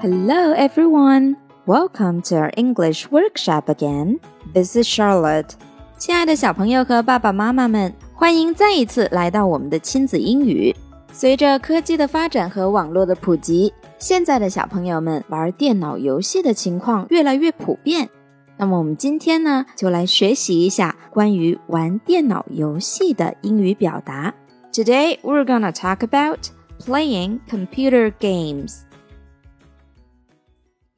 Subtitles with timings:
[0.00, 1.36] Hello, everyone.
[1.66, 4.18] Welcome to our English workshop again.
[4.54, 5.50] This is Charlotte.
[5.98, 10.74] 亲爱的小朋友和爸爸妈妈们，欢迎再一次来到我们的亲子英语。
[11.12, 18.08] 随着科技的发展和网络的普及，现在的小朋友们玩电脑游戏的情况越来越普遍。
[18.58, 24.32] 那么我们今天呢，就来学习一下关于玩电脑游戏的英语表达。
[24.72, 26.48] Today we're gonna talk about
[26.78, 28.80] playing computer games.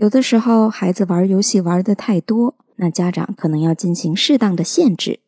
[0.00, 5.20] 有的时候，孩子玩游戏玩的太多，那家长可能要进行适当的限制。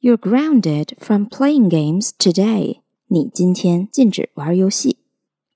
[0.00, 2.82] You're grounded from playing games today.
[3.08, 4.98] 你今天禁止玩游戏。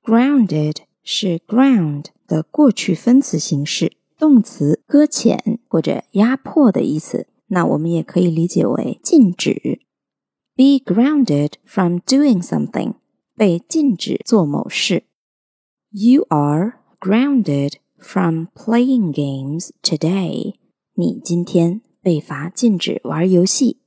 [0.03, 7.29] Grounded 是 ground 的过去分词形式，动词搁浅或者压迫的意思。
[7.47, 9.79] 那我们也可以理解为禁止。
[10.57, 12.95] Be grounded from doing something.
[13.37, 15.05] 被禁止做某事。
[15.91, 20.56] You are grounded from playing games today.
[20.96, 23.78] 你今天被罚禁止玩游戏，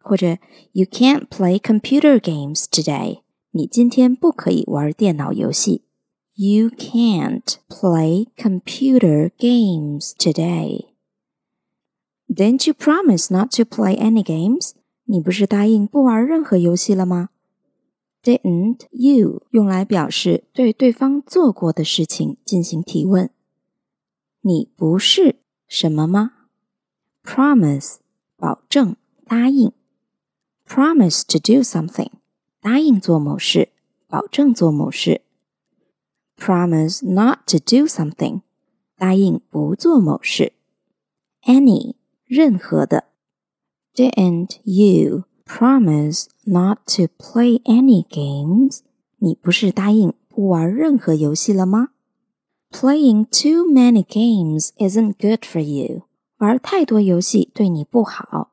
[0.00, 0.38] 或者
[0.72, 3.22] You can't play computer games today.
[3.50, 5.82] 你今天不可以玩电脑游戏。
[6.34, 10.86] You can't play computer games today.
[12.28, 14.72] Didn't you promise not to play any games?
[15.04, 17.28] 你不是答应不玩任何游戏了吗？
[18.22, 23.30] Didn't you 用来表示对对方做过的事情进行提问。
[24.47, 26.31] 你不是什么吗
[27.21, 27.97] ？Promise
[28.37, 28.95] 保证
[29.25, 29.73] 答应
[30.65, 32.11] ，promise to do something
[32.61, 33.73] 答应做某事，
[34.07, 35.19] 保证做某事。
[36.37, 38.39] Promise not to do something
[38.95, 40.53] 答应不做某事。
[41.43, 43.03] Any 任何的。
[43.93, 48.79] Didn't you promise not to play any games？
[49.17, 51.89] 你不是答应不玩任何游戏了吗
[52.70, 56.02] ？Playing too many games isn't good for you.
[56.38, 58.52] 玩太多游戏对你不好。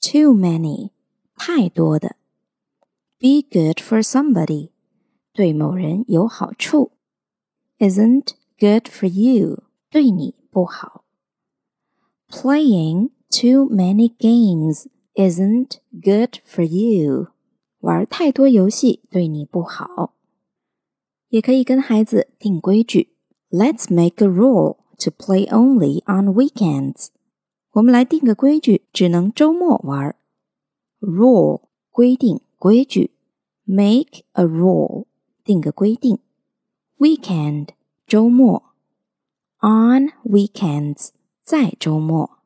[0.00, 0.90] Too many，
[1.36, 2.16] 太多的。
[3.18, 4.70] Be good for somebody，
[5.32, 6.92] 对某人有好处。
[7.78, 11.04] Isn't good for you，对你不好。
[12.30, 17.28] Playing too many games isn't good for you.
[17.80, 20.14] 玩太多游戏对你不好。
[21.30, 23.10] 也可以跟孩子定规矩，
[23.50, 27.08] Let's make a rule to play only on weekends。
[27.72, 30.16] 我们来定个规矩，只能周末玩。
[31.00, 33.10] Rule 规定规矩，
[33.64, 35.06] make a rule
[35.44, 36.18] 定个规定。
[36.98, 37.68] Weekend
[38.06, 38.62] 周末，
[39.60, 41.10] on weekends
[41.42, 42.38] 在周末。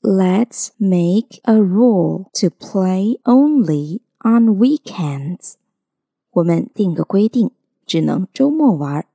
[0.00, 5.54] Let's make a rule to play only on weekends。
[6.32, 7.52] 我们定个规定。
[7.86, 9.06] 只能周末玩。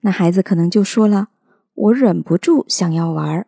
[0.00, 3.46] 那孩子可能就说了：“我忍不住想要玩。”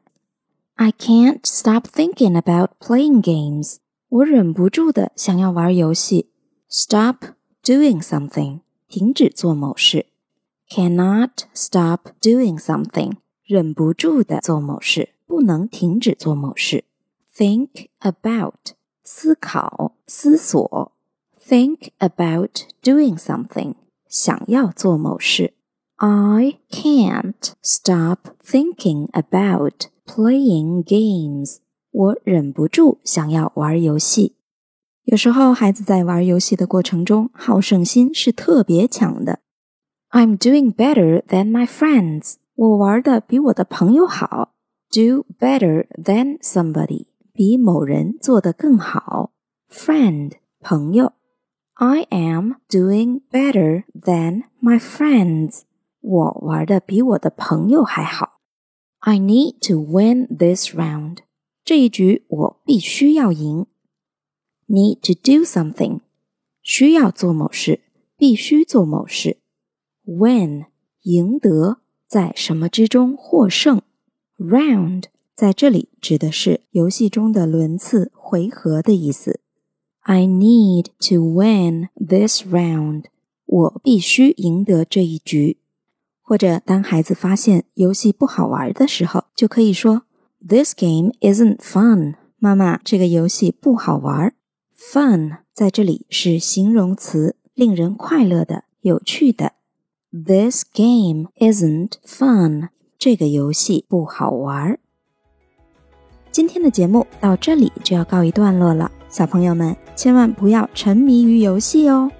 [0.76, 3.76] I can't stop thinking about playing games。
[4.08, 6.30] 我忍不住的想要玩游戏。
[6.68, 7.24] Stop
[7.62, 10.06] doing something，停止做某事。
[10.68, 16.84] Cannot stop doing something，忍不住的做某事，不能停止做某事。
[17.36, 18.72] Think about，
[19.02, 20.92] 思考、思索。
[21.38, 23.74] Think about doing something。
[24.14, 25.54] 想要做某事。
[25.96, 31.58] I can't stop thinking about playing games。
[31.90, 34.36] 我忍不住想要玩游戏。
[35.04, 39.40] 有时候孩子在玩游戏的过程中，好胜心是特别强的。
[40.10, 42.34] I'm doing better than my friends。
[42.54, 44.52] 我玩的比我的朋友好。
[44.90, 49.32] Do better than somebody，比某人做得更好。
[49.70, 51.12] Friend，朋友。
[51.74, 55.62] I am doing better than my friends.
[56.00, 58.40] 我玩的比我的朋友还好。
[58.98, 61.18] I need to win this round.
[61.64, 63.66] 这一局我必须要赢。
[64.68, 66.00] Need to do something.
[66.62, 67.80] 需要做某事，
[68.16, 69.38] 必须做某事。
[70.04, 70.66] Win
[71.02, 73.80] 赢得，在什么之中获胜。
[74.36, 75.04] Round
[75.34, 79.40] 在这里指的是游戏中的轮次、回合的意思。
[80.07, 83.05] I need to win this round.
[83.47, 85.57] 我必须赢得这一局。
[86.21, 90.03] 或者当孩子发现游戏不好玩的时候，就可以说
[90.47, 94.35] ：“This game isn't fun。”妈妈，这个游戏不好玩。
[94.77, 99.53] Fun 在这里是形容词，令人快乐的、有趣的。
[100.11, 102.69] This game isn't fun。
[102.99, 104.77] 这个游戏不好玩。
[106.31, 108.91] 今天的节目到这里就要告一段落了。
[109.09, 112.11] 小朋友们，千万不要沉迷于游戏哦。